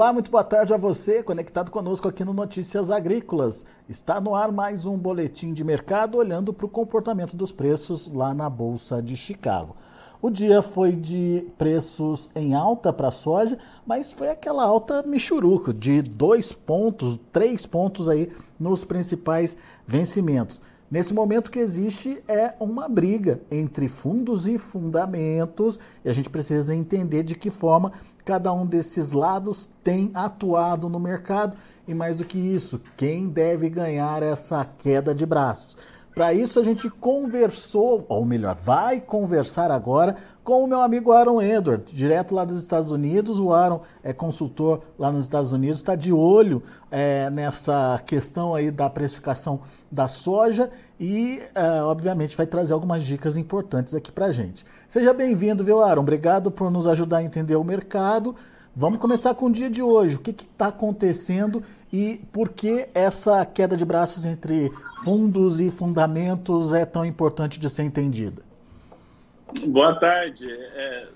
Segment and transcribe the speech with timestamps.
[0.00, 3.66] Olá, muito boa tarde a você, conectado conosco aqui no Notícias Agrícolas.
[3.86, 8.32] Está no ar mais um boletim de mercado olhando para o comportamento dos preços lá
[8.32, 9.76] na Bolsa de Chicago.
[10.22, 15.70] O dia foi de preços em alta para a soja, mas foi aquela alta michuruca
[15.74, 19.54] de dois pontos, três pontos aí nos principais
[19.86, 20.62] vencimentos.
[20.90, 26.74] Nesse momento que existe é uma briga entre fundos e fundamentos, e a gente precisa
[26.74, 27.92] entender de que forma
[28.30, 31.56] cada um desses lados tem atuado no mercado
[31.88, 35.76] e mais do que isso, quem deve ganhar essa queda de braços.
[36.14, 40.14] Para isso a gente conversou, ou melhor, vai conversar agora
[40.44, 43.40] com o meu amigo Aaron Edward, direto lá dos Estados Unidos.
[43.40, 48.70] O Aaron é consultor lá nos Estados Unidos, está de olho é, nessa questão aí
[48.70, 54.64] da precificação da soja e, é, obviamente, vai trazer algumas dicas importantes aqui para gente.
[54.88, 56.02] Seja bem-vindo, viu, Aaron?
[56.02, 58.36] Obrigado por nos ajudar a entender o mercado.
[58.74, 60.16] Vamos começar com o dia de hoje.
[60.16, 61.62] O que está acontecendo
[61.92, 64.70] e por que essa queda de braços entre
[65.02, 68.42] fundos e fundamentos é tão importante de ser entendida?
[69.66, 70.48] Boa tarde.
[70.48, 71.08] É,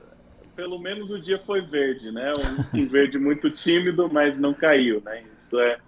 [0.56, 2.32] pelo menos o dia foi verde, né?
[2.74, 5.22] Um, um verde muito tímido, mas não caiu, né?
[5.38, 5.78] Isso é,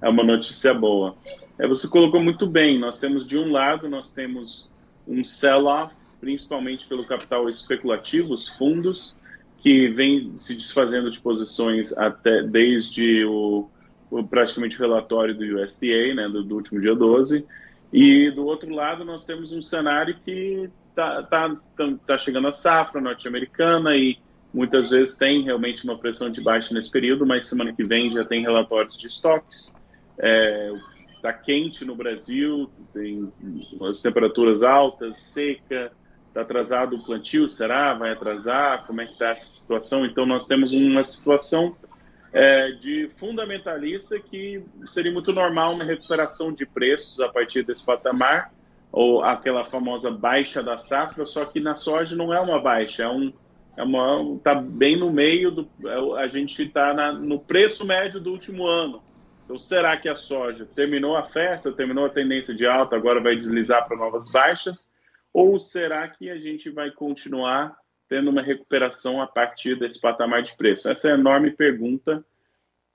[0.00, 1.16] é uma notícia boa.
[1.58, 2.78] É, você colocou muito bem.
[2.78, 4.70] Nós temos de um lado nós temos
[5.06, 9.16] um sell-off, principalmente pelo capital especulativo, os fundos
[9.58, 13.68] que vem se desfazendo de posições até desde o,
[14.10, 17.46] o praticamente o relatório do USDA, né, do, do, último dia 12.
[17.92, 22.52] E do outro lado nós temos um cenário que está tá, tá, tá chegando a
[22.52, 24.18] safra norte-americana e
[24.52, 28.24] muitas vezes tem realmente uma pressão de baixa nesse período, mas semana que vem já
[28.24, 29.74] tem relatórios de estoques.
[30.18, 30.72] É,
[31.16, 33.32] está quente no Brasil, tem
[33.88, 35.90] as temperaturas altas, seca,
[36.28, 37.94] está atrasado o plantio, será?
[37.94, 38.86] Vai atrasar?
[38.86, 40.04] Como é que está essa situação?
[40.04, 41.76] Então, nós temos uma situação
[42.32, 48.52] é, de fundamentalista que seria muito normal uma recuperação de preços a partir desse patamar,
[48.92, 53.08] ou aquela famosa baixa da safra, só que na soja não é uma baixa, é
[53.08, 53.32] um
[53.76, 58.30] é uma está bem no meio do é a gente está no preço médio do
[58.30, 59.02] último ano
[59.44, 63.36] então, será que a soja terminou a festa, terminou a tendência de alta, agora vai
[63.36, 64.90] deslizar para novas baixas?
[65.32, 67.76] Ou será que a gente vai continuar
[68.08, 70.88] tendo uma recuperação a partir desse patamar de preço?
[70.88, 72.24] Essa é a enorme pergunta.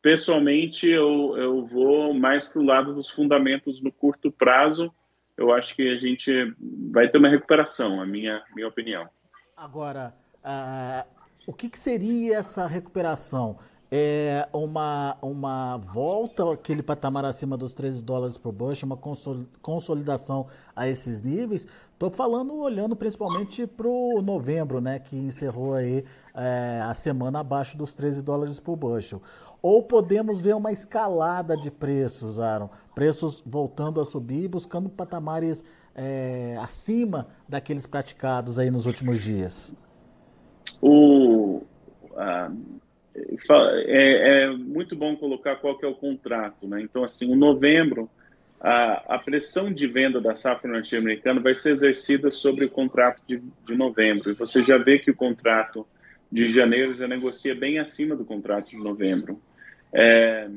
[0.02, 4.92] Pessoalmente, eu, eu vou mais para o lado dos fundamentos no curto prazo.
[5.38, 6.32] Eu acho que a gente
[6.92, 9.08] vai ter uma recuperação, a minha, minha opinião.
[9.56, 11.08] Agora, uh,
[11.46, 13.60] o que, que seria essa recuperação?
[13.92, 19.00] É uma, uma volta aquele patamar acima dos 13 dólares por bushel, uma
[19.62, 21.66] consolidação a esses níveis.
[21.94, 26.06] Estou falando olhando principalmente para o novembro, né, que encerrou aí
[26.36, 29.22] é, a semana abaixo dos 13 dólares por bushel.
[29.62, 36.58] Ou podemos ver uma escalada de preços, Aaron, preços voltando a subir, buscando patamares é,
[36.62, 39.74] acima daqueles praticados aí nos últimos dias.
[40.82, 41.64] O,
[43.86, 46.82] é, é, muito bom colocar qual que é o contrato, né?
[46.82, 48.10] Então, assim, o novembro,
[48.60, 53.42] a, a pressão de venda da safra norte-americana vai ser exercida sobre o contrato de,
[53.66, 54.32] de novembro.
[54.32, 55.86] E você já vê que o contrato
[56.32, 59.42] de janeiro já negocia bem acima do contrato de novembro.
[59.92, 60.48] É,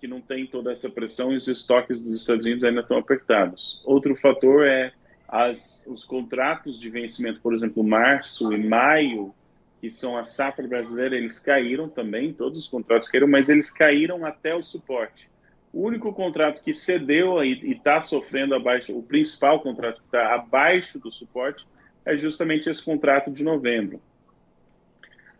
[0.00, 3.82] que não tem toda essa pressão e os estoques dos Estados Unidos ainda estão apertados.
[3.84, 4.92] Outro fator é
[5.28, 9.34] as, os contratos de vencimento, por exemplo, março e maio,
[9.86, 14.26] que são a safra brasileira, eles caíram também, todos os contratos caíram, mas eles caíram
[14.26, 15.30] até o suporte.
[15.72, 20.98] O único contrato que cedeu e está sofrendo abaixo, o principal contrato que está abaixo
[20.98, 21.64] do suporte,
[22.04, 24.00] é justamente esse contrato de novembro.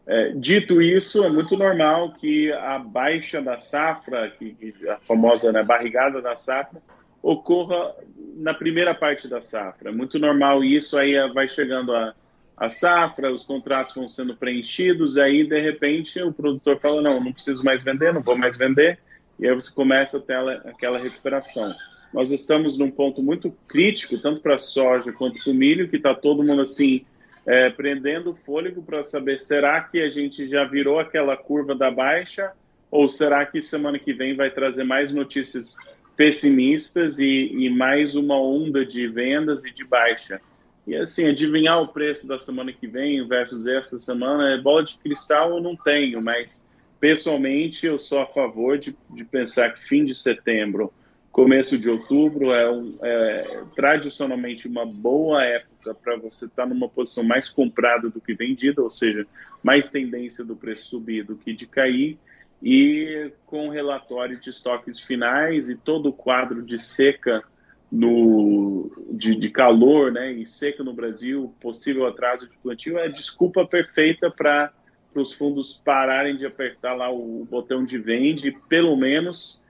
[0.06, 5.64] É, dito isso, é muito normal que a baixa da safra, que, a famosa né,
[5.64, 6.81] barrigada da safra,
[7.20, 7.96] ocorra
[8.37, 9.90] na primeira parte da safra.
[9.90, 12.14] É muito normal isso, aí vai chegando a
[12.56, 17.32] a safra, os contratos vão sendo preenchidos, aí de repente o produtor fala: não, não
[17.32, 18.99] preciso mais vender, não vou mais vender,
[19.38, 20.37] e aí você começa a ter
[20.67, 21.75] aquela recuperação.
[22.14, 25.97] Nós estamos num ponto muito crítico, tanto para a soja quanto para o milho, que
[25.97, 27.05] está todo mundo assim,
[27.44, 31.91] é, prendendo o fôlego para saber: será que a gente já virou aquela curva da
[31.91, 32.53] baixa,
[32.91, 35.76] ou será que semana que vem vai trazer mais notícias
[36.17, 40.41] pessimistas e, e mais uma onda de vendas e de baixa?
[40.87, 44.97] E assim, adivinhar o preço da semana que vem versus essa semana, é bola de
[44.99, 46.67] cristal eu não tenho, mas
[47.00, 50.93] pessoalmente eu sou a favor de, de pensar que fim de setembro,
[51.33, 56.89] começo de outubro é, um, é tradicionalmente uma boa época para você estar tá numa
[56.89, 59.27] posição mais comprada do que vendida, ou seja,
[59.62, 62.17] mais tendência do preço subir do que de cair.
[62.62, 67.44] e com relatório de estoques finais e todo o quadro de seca
[67.91, 73.67] no, de, de, calor né, e seca no Brasil, possível atraso de plantio, é desculpa
[73.67, 74.73] perfeita para
[75.15, 79.62] os fundos pararem de apertar lá o botão de vende pelo menos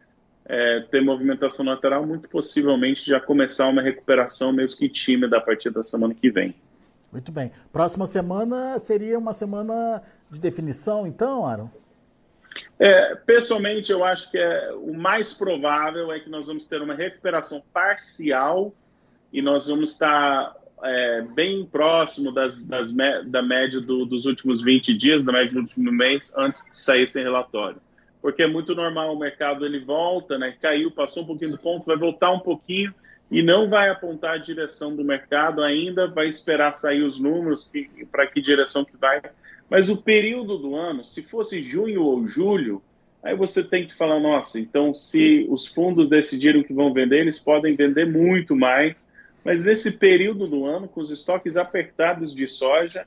[0.46, 5.70] é, ter movimentação lateral, muito possivelmente já começar uma recuperação, mesmo que tímida, a partir
[5.70, 6.54] da semana que vem.
[7.12, 7.50] Muito bem.
[7.72, 11.70] Próxima semana seria uma semana de definição, então, Aaron?
[12.78, 16.94] É, pessoalmente, eu acho que é, o mais provável é que nós vamos ter uma
[16.94, 18.74] recuperação parcial
[19.32, 24.94] e nós vamos estar é, bem próximo das, das da média do, dos últimos 20
[24.94, 27.80] dias, da média do último mês, antes de sair esse relatório.
[28.20, 31.86] Porque é muito normal o mercado ele volta, né, caiu, passou um pouquinho do ponto,
[31.86, 32.94] vai voltar um pouquinho
[33.30, 37.70] e não vai apontar a direção do mercado ainda, vai esperar sair os números
[38.10, 39.20] para que direção que vai
[39.68, 42.82] mas o período do ano, se fosse junho ou julho,
[43.22, 47.38] aí você tem que falar, nossa, então se os fundos decidiram que vão vender, eles
[47.38, 49.10] podem vender muito mais.
[49.44, 53.06] Mas nesse período do ano, com os estoques apertados de soja,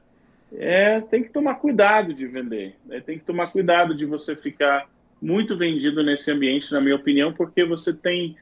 [0.58, 2.76] é, tem que tomar cuidado de vender.
[2.86, 3.02] Né?
[3.02, 4.90] Tem que tomar cuidado de você ficar
[5.22, 8.36] muito vendido nesse ambiente, na minha opinião, porque você tem.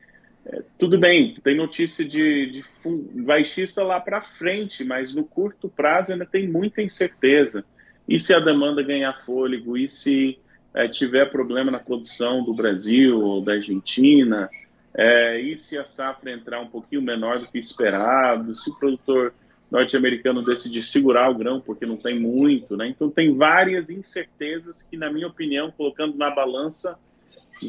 [0.46, 2.66] É, tudo bem, tem notícia de, de
[3.22, 7.66] baixista lá para frente, mas no curto prazo ainda tem muita incerteza.
[8.08, 9.78] E se a demanda ganhar fôlego?
[9.78, 10.40] E se
[10.74, 14.50] é, tiver problema na produção do Brasil ou da Argentina?
[14.94, 18.56] É, e se a safra entrar um pouquinho menor do que esperado?
[18.56, 19.34] Se o produtor
[19.70, 22.88] norte-americano decidir segurar o grão porque não tem muito, né?
[22.88, 26.98] Então tem várias incertezas que, na minha opinião, colocando na balança,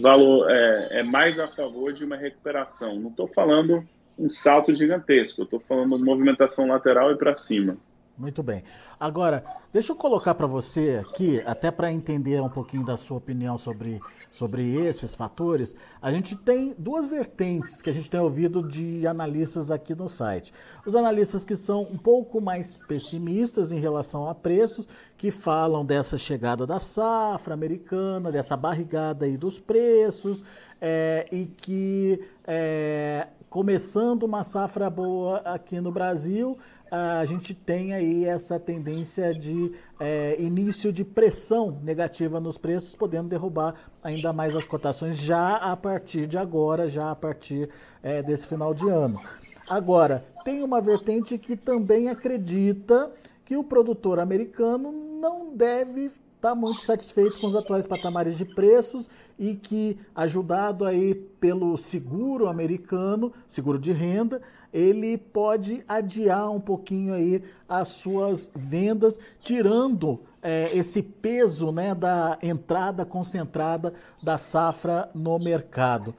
[0.00, 2.98] valor é, é mais a favor de uma recuperação.
[3.00, 3.84] Não estou falando
[4.18, 7.76] um salto gigantesco, estou falando movimentação lateral e para cima.
[8.18, 8.64] Muito bem.
[8.98, 13.56] Agora, deixa eu colocar para você aqui, até para entender um pouquinho da sua opinião
[13.56, 15.76] sobre, sobre esses fatores.
[16.02, 20.52] A gente tem duas vertentes que a gente tem ouvido de analistas aqui no site.
[20.84, 26.18] Os analistas que são um pouco mais pessimistas em relação a preços, que falam dessa
[26.18, 30.42] chegada da safra americana, dessa barrigada aí dos preços,
[30.80, 36.58] é, e que é, começando uma safra boa aqui no Brasil
[36.90, 43.28] a gente tem aí essa tendência de é, início de pressão negativa nos preços, podendo
[43.28, 47.68] derrubar ainda mais as cotações já a partir de agora, já a partir
[48.02, 49.20] é, desse final de ano.
[49.68, 53.12] Agora, tem uma vertente que também acredita
[53.44, 58.44] que o produtor americano não deve estar tá muito satisfeito com os atuais patamares de
[58.44, 64.40] preços e que, ajudado aí pelo seguro americano, seguro de renda,
[64.72, 72.38] ele pode adiar um pouquinho aí as suas vendas, tirando é, esse peso né, da
[72.40, 73.92] entrada concentrada
[74.22, 76.14] da safra no mercado.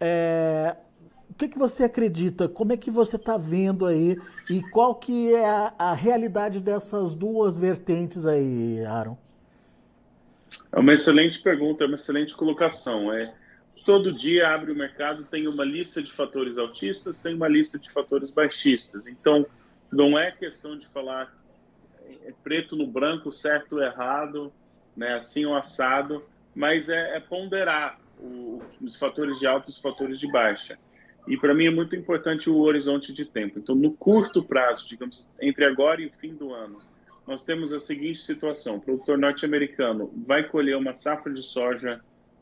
[0.00, 0.76] É,
[1.28, 2.48] o que, que você acredita?
[2.48, 7.14] Como é que você está vendo aí e qual que é a, a realidade dessas
[7.14, 9.27] duas vertentes aí, Aaron?
[10.78, 13.12] É uma excelente pergunta, é uma excelente colocação.
[13.12, 13.34] É,
[13.84, 17.90] todo dia abre o mercado, tem uma lista de fatores altistas, tem uma lista de
[17.90, 19.08] fatores baixistas.
[19.08, 19.44] Então,
[19.90, 21.36] não é questão de falar
[22.24, 24.52] é preto no branco, certo ou errado,
[24.96, 29.78] né, assim ou assado, mas é, é ponderar o, os fatores de alta e os
[29.78, 30.78] fatores de baixa.
[31.26, 33.58] E para mim é muito importante o horizonte de tempo.
[33.58, 36.78] Então, no curto prazo, digamos, entre agora e o fim do ano,
[37.28, 42.00] nós temos a seguinte situação: o produtor norte-americano vai colher uma safra de soja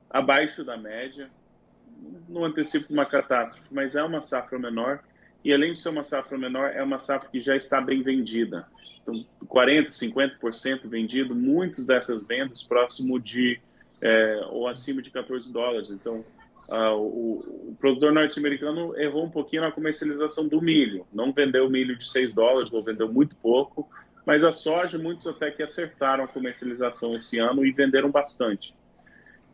[0.09, 1.29] abaixo da média,
[2.29, 5.01] não antecipo uma catástrofe, mas é uma safra menor,
[5.45, 8.65] e além de ser uma safra menor, é uma safra que já está bem vendida.
[9.03, 13.61] Então, 40%, 50% vendido, muitas dessas vendas próximo de
[14.01, 15.91] é, ou acima de 14 dólares.
[15.91, 16.25] Então,
[16.69, 21.07] o, o, produtor norte-americano errou um pouquinho na comercialização do milho.
[21.13, 23.89] Não vendeu milho de 6 dólares, ou vendeu muito pouco,
[24.27, 28.75] mas a soja, muitos até que acertaram a comercialização esse ano e venderam bastante.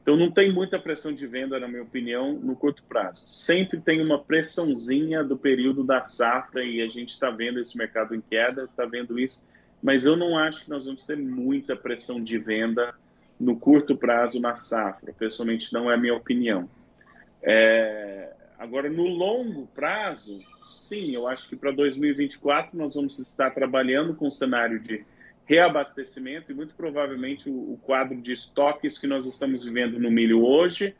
[0.00, 3.28] Então não tem muita pressão de venda, na minha opinião, no curto prazo.
[3.28, 8.14] Sempre tem uma pressãozinha do período da safra e a gente está vendo esse mercado
[8.14, 9.44] em queda, está vendo isso,
[9.82, 12.94] mas eu não acho que nós vamos ter muita pressão de venda
[13.38, 15.12] no curto prazo na safra.
[15.12, 16.68] Pessoalmente, não é a minha opinião.
[17.42, 18.32] É...
[18.58, 24.28] Agora, no longo prazo, sim, eu acho que para 2024 nós vamos estar trabalhando com
[24.28, 25.04] um cenário de
[25.44, 30.44] reabastecimento e muito provavelmente o, o, quadro de estoques que nós estamos vivendo no milho
[30.44, 30.94] hoje,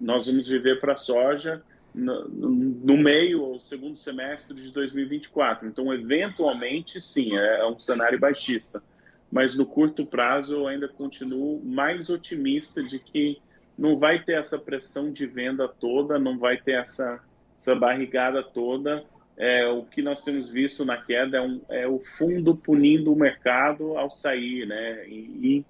[0.00, 1.62] nós vamos viver para a soja
[1.94, 5.68] no, no, meio ou segundo semestre de 2024.
[5.68, 8.82] Então, eventualmente, sim, é, é um cenário baixista.
[9.30, 13.40] mas no curto prazo eu ainda continuo mais otimista de que
[13.76, 17.20] não vai ter essa pressão de venda toda, não vai ter essa,
[17.64, 19.04] essa barrigada toda.
[19.36, 23.16] É, o que nós temos visto na queda é, um, é, o fundo punindo o
[23.16, 25.08] mercado ao sair, né?
[25.08, 25.64] E, e,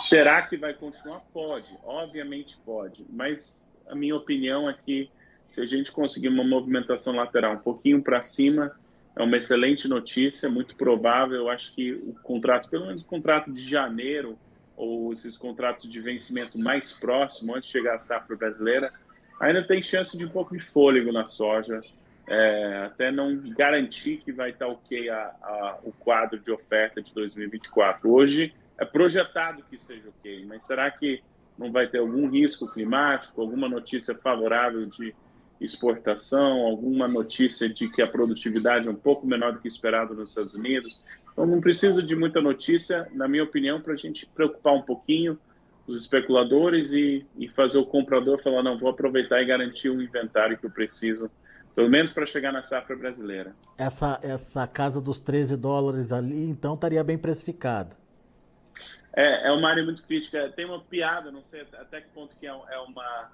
[0.00, 1.20] será que vai continuar?
[1.32, 5.08] Pode, obviamente pode, mas a minha opinião é que
[5.48, 8.72] se a gente conseguir uma movimentação lateral um pouquinho para cima,
[9.14, 11.36] é uma excelente notícia, muito provável.
[11.36, 14.36] Eu acho que o contrato, pelo menos o contrato de janeiro,
[14.76, 18.92] ou esses contratos de vencimento mais próximo, antes de chegar à safra brasileira,
[19.40, 21.80] ainda tem chance de um pouco de fôlego na soja,
[22.28, 27.14] é, até não garantir que vai estar ok a, a, o quadro de oferta de
[27.14, 28.10] 2024.
[28.10, 31.22] Hoje é projetado que seja ok, mas será que
[31.58, 35.14] não vai ter algum risco climático, alguma notícia favorável de
[35.60, 40.30] exportação, alguma notícia de que a produtividade é um pouco menor do que esperado nos
[40.30, 41.02] Estados Unidos.
[41.32, 45.38] Então, não precisa de muita notícia, na minha opinião, para a gente preocupar um pouquinho
[45.88, 50.56] os especuladores e, e, fazer o comprador falar: não, vou aproveitar e garantir o inventário
[50.58, 51.30] que eu preciso,
[51.74, 53.56] pelo menos para chegar na safra brasileira.
[53.76, 57.96] Essa, essa casa dos 13 dólares ali, então, estaria bem precificada.
[59.16, 60.52] É, é uma área muito crítica.
[60.54, 63.30] Tem uma piada, não sei até que ponto que é, é uma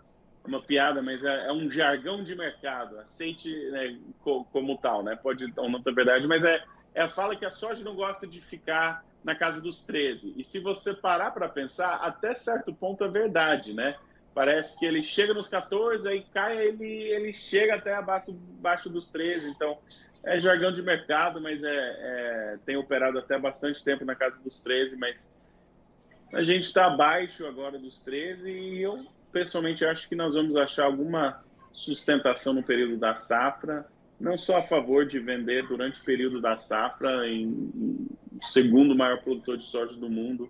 [0.46, 5.16] uma piada, mas é, é, um jargão de mercado, aceite né, co, como tal, né?
[5.16, 6.62] Pode ou não ter verdade, mas é,
[6.94, 10.34] é a fala que a soja não gosta de ficar na casa dos 13.
[10.36, 13.96] E se você parar para pensar, até certo ponto é verdade, né?
[14.34, 19.08] Parece que ele chega nos 14, aí cai, ele, ele chega até abaixo, abaixo dos
[19.08, 19.48] 13.
[19.48, 19.78] Então,
[20.24, 24.60] é jargão de mercado, mas é, é tem operado até bastante tempo na casa dos
[24.60, 25.30] 13, mas
[26.32, 30.84] a gente está abaixo agora dos 13 e eu pessoalmente acho que nós vamos achar
[30.84, 33.86] alguma sustentação no período da safra.
[34.18, 38.08] Não sou a favor de vender durante o período da safra em, em
[38.40, 40.48] segundo maior produtor de soja do mundo.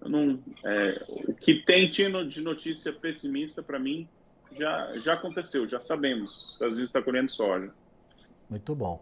[0.00, 4.08] Não, é, o que tem tido de notícia pessimista para mim
[4.58, 6.44] já, já aconteceu, já sabemos.
[6.44, 7.70] Os Estados Unidos está colhendo soja.
[8.48, 9.00] Muito bom.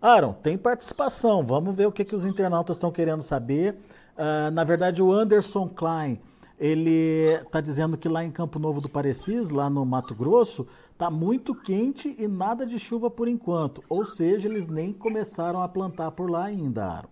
[0.00, 1.44] Aaron, tem participação.
[1.44, 3.74] Vamos ver o que, que os internautas estão querendo saber.
[4.16, 6.20] Uh, na verdade, o Anderson Klein
[6.60, 10.68] ele está dizendo que lá em Campo Novo do Parecis, lá no Mato Grosso,
[11.00, 13.82] está muito quente e nada de chuva por enquanto.
[13.88, 17.08] Ou seja, eles nem começaram a plantar por lá ainda, Aro.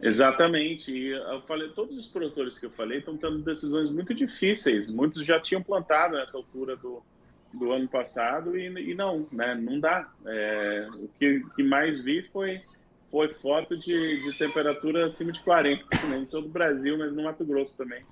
[0.00, 0.90] Exatamente.
[0.90, 4.90] Eu falei, todos os produtores que eu falei estão tendo decisões muito difíceis.
[4.90, 7.02] Muitos já tinham plantado nessa altura do,
[7.52, 9.54] do ano passado e, e não, né?
[9.54, 10.10] Não dá.
[10.24, 12.62] É, o que, que mais vi foi
[13.10, 17.24] foi foto de, de temperatura acima de 40, né, em todo o Brasil, mas no
[17.24, 18.04] Mato Grosso também.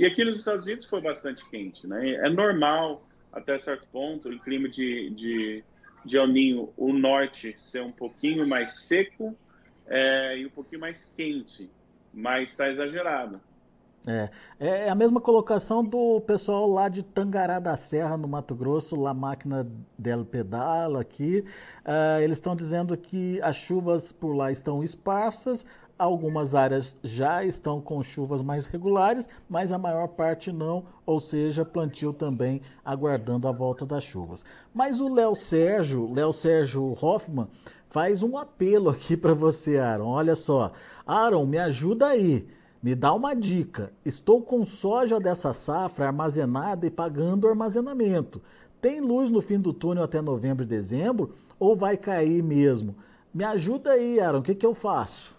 [0.00, 1.86] E aqui nos Estados Unidos foi bastante quente.
[1.86, 2.14] Né?
[2.14, 5.64] É normal, até certo ponto, em clima de, de,
[6.04, 9.36] de El Ninho, o norte ser um pouquinho mais seco
[9.86, 11.70] é, e um pouquinho mais quente,
[12.14, 13.38] mas está exagerado.
[14.08, 18.94] É, é a mesma colocação do pessoal lá de Tangará da Serra, no Mato Grosso,
[18.94, 19.66] La Máquina
[19.98, 21.44] del Pedala aqui.
[21.84, 25.66] Uh, eles estão dizendo que as chuvas por lá estão esparsas,
[25.98, 31.64] algumas áreas já estão com chuvas mais regulares, mas a maior parte não, ou seja,
[31.64, 34.44] plantio também aguardando a volta das chuvas.
[34.74, 37.48] Mas o Léo Sérgio, Léo Sérgio Hoffman,
[37.88, 40.08] faz um apelo aqui para você, Aaron.
[40.08, 40.72] Olha só,
[41.06, 42.46] Aaron, me ajuda aí.
[42.82, 43.92] Me dá uma dica.
[44.04, 48.40] Estou com soja dessa safra armazenada e pagando armazenamento.
[48.80, 52.94] Tem luz no fim do túnel até novembro e dezembro ou vai cair mesmo?
[53.32, 54.38] Me ajuda aí, Aaron.
[54.38, 55.35] O que, que eu faço?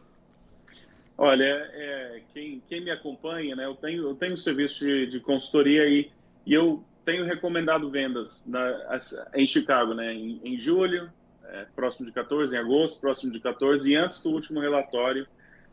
[1.17, 5.19] Olha, é, quem, quem, me acompanha, né, eu tenho, eu tenho um serviço de, de
[5.19, 6.11] consultoria aí,
[6.45, 8.99] e eu tenho recomendado vendas na,
[9.33, 11.11] em Chicago, né, em, em julho,
[11.45, 15.25] é, próximo de 14, em agosto, próximo de 14, e antes do último relatório,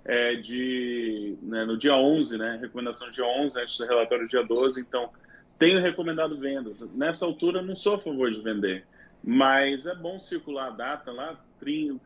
[0.02, 4.80] é, de, né, no dia 11, né, recomendação dia 11, antes do relatório dia 12,
[4.80, 5.10] então
[5.58, 6.88] tenho recomendado vendas.
[6.94, 8.86] Nessa altura não sou a favor de vender,
[9.22, 11.38] mas é bom circular a data lá,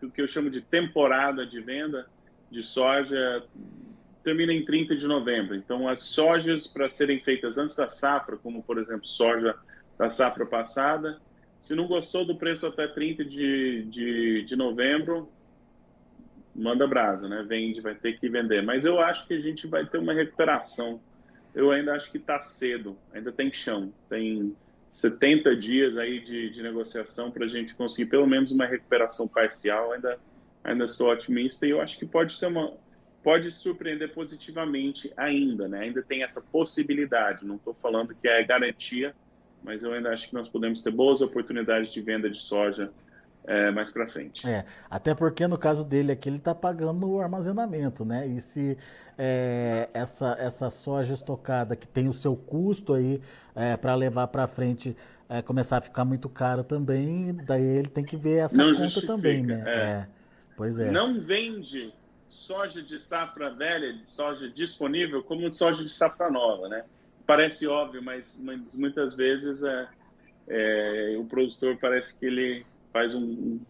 [0.03, 2.07] o que eu chamo de temporada de venda
[2.51, 3.43] de soja
[4.23, 5.55] termina em 30 de novembro.
[5.55, 9.55] Então as sojas para serem feitas antes da safra, como por exemplo soja
[9.97, 11.19] da safra passada,
[11.61, 15.31] se não gostou do preço até 30 de, de, de novembro,
[16.55, 17.45] manda brasa, né?
[17.47, 18.63] Vende, vai ter que vender.
[18.63, 21.01] Mas eu acho que a gente vai ter uma recuperação.
[21.55, 23.93] Eu ainda acho que está cedo, ainda tem chão.
[24.09, 24.55] Tem
[24.91, 29.93] 70 dias aí de, de negociação para a gente conseguir pelo menos uma recuperação parcial.
[29.93, 30.19] Ainda,
[30.69, 32.73] ainda sou otimista e eu acho que pode ser uma.
[33.23, 35.81] Pode surpreender positivamente ainda, né?
[35.81, 37.45] Ainda tem essa possibilidade.
[37.45, 39.15] Não estou falando que é garantia,
[39.63, 42.91] mas eu ainda acho que nós podemos ter boas oportunidades de venda de soja
[43.45, 44.47] é, mais para frente.
[44.47, 48.27] É, até porque no caso dele aqui ele está pagando o armazenamento, né?
[48.27, 48.79] E se
[49.19, 53.21] é, essa, essa soja estocada que tem o seu custo aí
[53.55, 54.97] é, para levar para frente
[55.29, 59.07] é, começar a ficar muito caro também, daí ele tem que ver essa Não conta
[59.07, 59.65] também, né?
[59.67, 60.18] É.
[60.59, 60.91] Pois é.
[60.91, 61.95] Não vende
[62.29, 66.85] soja de safra velha, de soja disponível, como de soja de safra nova, né?
[67.25, 69.89] Parece óbvio, mas, mas muitas vezes é,
[70.49, 73.61] é, o produtor parece que ele faz um,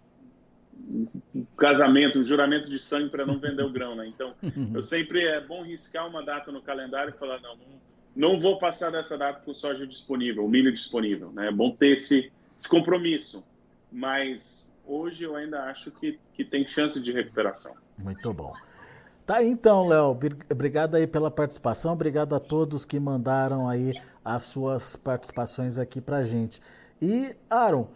[1.34, 4.06] um casamento, um juramento de sangue para não vender o grão, né?
[4.06, 4.32] Então,
[4.72, 7.58] eu sempre é bom riscar uma data no calendário e falar não,
[8.16, 11.48] não, vou passar dessa data com soja disponível, milho disponível, né?
[11.48, 13.44] É bom ter esse, esse compromisso,
[13.92, 17.74] mas hoje eu ainda acho que, que tem chance de recuperação.
[17.96, 18.52] Muito bom.
[19.26, 20.18] Tá então, Léo.
[20.50, 21.92] Obrigado aí pela participação.
[21.92, 23.92] Obrigado a todos que mandaram aí
[24.24, 26.60] as suas participações aqui pra gente.
[27.00, 27.88] E, Aaron,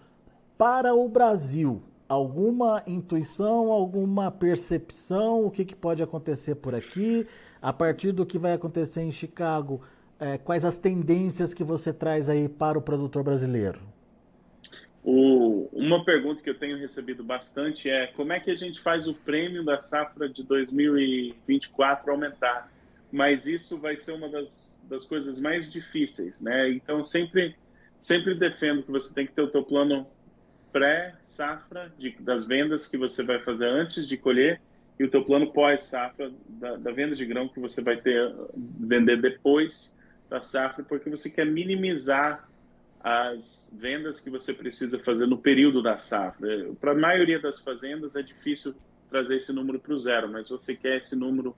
[0.58, 7.26] para o Brasil, alguma intuição, alguma percepção, o que, que pode acontecer por aqui?
[7.62, 9.80] A partir do que vai acontecer em Chicago,
[10.20, 13.80] é, quais as tendências que você traz aí para o produtor brasileiro?
[15.04, 19.08] O, uma pergunta que eu tenho recebido bastante é como é que a gente faz
[19.08, 22.72] o prêmio da safra de 2024 aumentar?
[23.10, 26.70] Mas isso vai ser uma das, das coisas mais difíceis, né?
[26.70, 27.56] Então sempre
[28.00, 30.06] sempre defendo que você tem que ter o teu plano
[30.72, 34.60] pré-safra das vendas que você vai fazer antes de colher
[34.98, 39.20] e o teu plano pós-safra da, da, venda de grão que você vai ter vender
[39.20, 39.96] depois
[40.28, 42.48] da safra, porque você quer minimizar
[43.02, 46.72] as vendas que você precisa fazer no período da safra.
[46.80, 48.74] Para a maioria das fazendas é difícil
[49.10, 51.54] trazer esse número para o zero, mas você quer esse número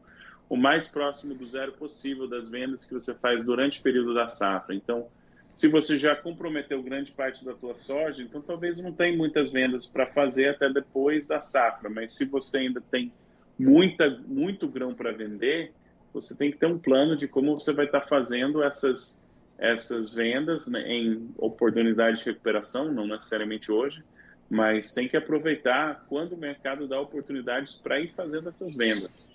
[0.48, 4.28] o mais próximo do zero possível das vendas que você faz durante o período da
[4.28, 4.74] safra.
[4.74, 5.08] Então,
[5.54, 9.86] se você já comprometeu grande parte da tua soja, então talvez não tenha muitas vendas
[9.86, 13.12] para fazer até depois da safra, mas se você ainda tem
[13.58, 15.72] muita, muito grão para vender,
[16.12, 19.22] você tem que ter um plano de como você vai estar tá fazendo essas
[19.58, 24.02] essas vendas né, em oportunidade de recuperação, não necessariamente hoje,
[24.50, 29.32] mas tem que aproveitar quando o mercado dá oportunidades para ir fazendo essas vendas.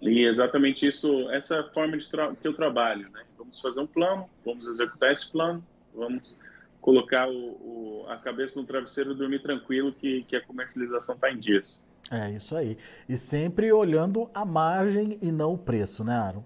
[0.00, 3.24] E exatamente isso, essa forma de que eu trabalho, né?
[3.36, 6.36] Vamos fazer um plano, vamos executar esse plano, vamos
[6.80, 11.32] colocar o, o, a cabeça no travesseiro e dormir tranquilo que, que a comercialização está
[11.32, 11.82] em dias.
[12.10, 12.78] É isso aí.
[13.08, 16.44] E sempre olhando a margem e não o preço, né, Aaron?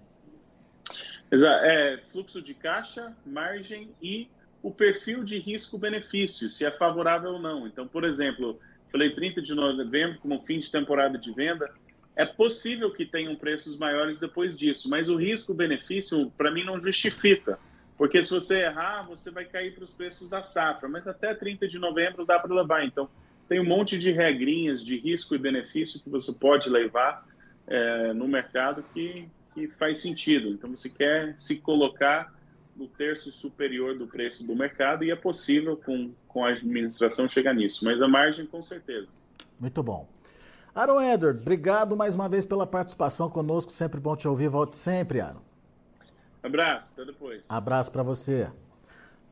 [1.41, 4.27] É, fluxo de caixa, margem e
[4.61, 7.65] o perfil de risco-benefício, se é favorável ou não.
[7.65, 8.59] Então, por exemplo,
[8.91, 11.69] falei 30 de novembro como fim de temporada de venda,
[12.15, 17.57] é possível que tenham preços maiores depois disso, mas o risco-benefício, para mim, não justifica.
[17.97, 21.67] Porque se você errar, você vai cair para os preços da safra, mas até 30
[21.67, 22.85] de novembro dá para levar.
[22.85, 23.09] Então,
[23.49, 27.25] tem um monte de regrinhas de risco e benefício que você pode levar
[27.67, 30.49] é, no mercado que, que faz sentido.
[30.49, 32.33] Então, você quer se colocar
[32.75, 37.53] no terço superior do preço do mercado e é possível com, com a administração chegar
[37.53, 39.07] nisso, mas a margem com certeza.
[39.59, 40.07] Muito bom.
[40.73, 45.21] Aaron Edward, obrigado mais uma vez pela participação conosco, sempre bom te ouvir, volte sempre,
[45.21, 45.41] Aaron.
[46.41, 47.43] Abraço, até depois.
[47.47, 48.51] Abraço para você.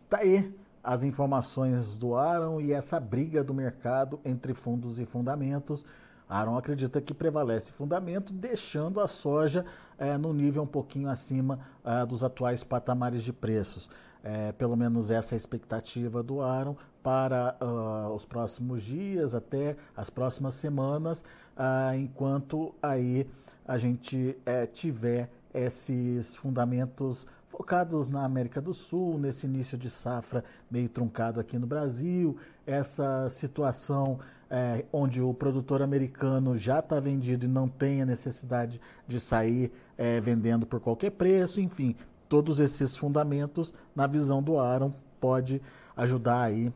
[0.08, 0.54] Tá aí
[0.84, 5.86] as informações do Aaron e essa briga do mercado entre fundos e fundamentos.
[6.32, 9.66] Aaron acredita que prevalece fundamento, deixando a soja
[9.98, 13.90] é, no nível um pouquinho acima é, dos atuais patamares de preços.
[14.24, 19.76] É, pelo menos essa é a expectativa do Aaron para uh, os próximos dias, até
[19.98, 21.22] as próximas semanas,
[21.58, 23.28] uh, enquanto aí
[23.66, 24.38] a gente
[24.72, 31.60] tiver esses fundamentos focados na América do Sul, nesse início de safra meio truncado aqui
[31.60, 38.02] no Brasil, essa situação é, onde o produtor americano já está vendido e não tem
[38.02, 41.96] a necessidade de sair é, vendendo por qualquer preço, enfim,
[42.30, 45.62] todos esses fundamentos, na visão do Aaron, pode
[45.96, 46.74] ajudar aí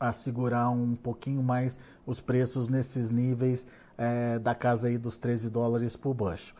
[0.00, 5.50] a segurar um pouquinho mais os preços nesses níveis é, da casa aí dos 13
[5.50, 6.56] dólares por bushel.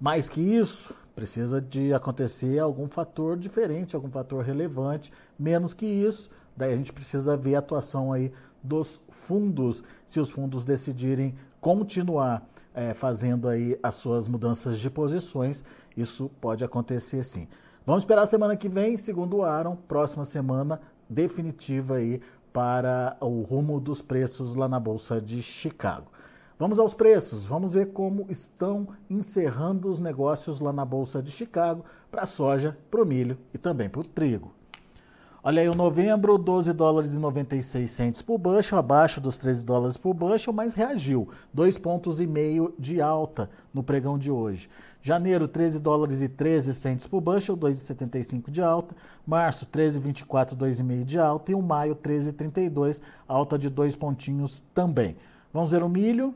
[0.00, 5.12] Mais que isso, precisa de acontecer algum fator diferente, algum fator relevante.
[5.38, 10.30] Menos que isso, daí a gente precisa ver a atuação aí dos fundos, se os
[10.30, 15.64] fundos decidirem continuar é, fazendo aí as suas mudanças de posições,
[15.96, 17.48] isso pode acontecer sim.
[17.84, 22.20] Vamos esperar a semana que vem, segundo o Aaron, próxima semana definitiva aí
[22.52, 26.10] para o rumo dos preços lá na Bolsa de Chicago.
[26.60, 31.86] Vamos aos preços, vamos ver como estão encerrando os negócios lá na Bolsa de Chicago
[32.10, 34.52] para a soja, para o milho e também para o trigo.
[35.42, 39.96] Olha aí, o novembro, 12 dólares e 96 centos por bushel, abaixo dos 13 dólares
[39.96, 41.30] por bushel, mas reagiu.
[41.50, 44.68] Dois pontos e meio de alta no pregão de hoje.
[45.00, 48.94] Janeiro, 13 dólares e 13 centos por bushel, 2,75 de alta.
[49.26, 51.52] Março, 13,24, 2,5 de alta.
[51.52, 55.16] E o maio, 13,32, alta de dois pontinhos também.
[55.54, 56.34] Vamos ver o milho.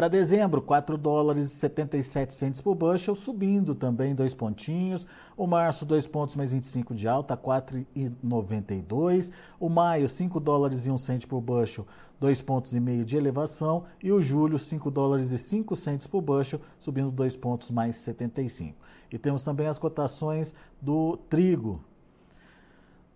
[0.00, 5.06] Para dezembro, 4 dólares e 77 centos por bushel, subindo também dois pontinhos.
[5.36, 9.30] O março, 2 pontos mais 25 de alta, 4,92.
[9.60, 11.86] O maio, 5 dólares e 1 cento por bushel,
[12.18, 13.84] 2 pontos e meio de elevação.
[14.02, 18.78] E o julho, 5 dólares e 5 centos por bushel, subindo 2 pontos mais 75.
[19.12, 21.84] E temos também as cotações do trigo,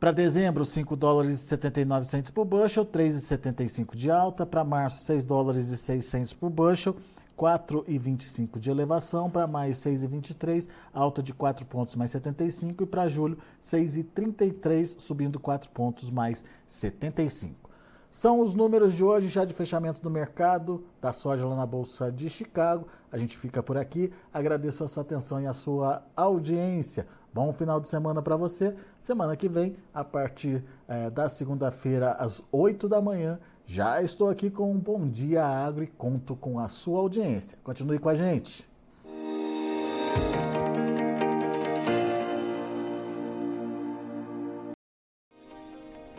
[0.05, 4.45] para dezembro, 5 dólares e 79 centos por bushel, 3,75 de alta.
[4.45, 6.95] Para março, 6 dólares e 6 centos por bushel,
[7.35, 9.31] 4,25 de elevação.
[9.31, 12.83] Para maio, 6,23, alta de 4 pontos mais 75.
[12.83, 17.71] E para julho, 6,33, subindo 4 pontos mais 75.
[18.11, 22.13] São os números de hoje, já de fechamento do mercado da soja lá na Bolsa
[22.13, 22.87] de Chicago.
[23.11, 24.13] A gente fica por aqui.
[24.35, 27.07] Agradeço a sua atenção e a sua audiência.
[27.35, 28.77] Bom final de semana para você.
[29.01, 34.49] Semana que vem, a partir é, da segunda-feira, às 8 da manhã, já estou aqui
[34.49, 37.59] com um Bom Dia Agro e conto com a sua audiência.
[37.65, 38.65] Continue com a gente.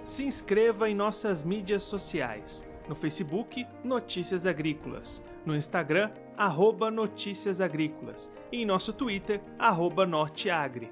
[0.03, 2.67] Se inscreva em nossas mídias sociais.
[2.89, 5.23] No Facebook, Notícias Agrícolas.
[5.45, 8.29] No Instagram, arroba Notícias Agrícolas.
[8.51, 10.91] E em nosso Twitter, arroba Norteagri.